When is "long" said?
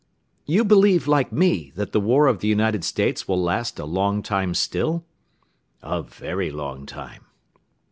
3.85-4.23, 6.49-6.87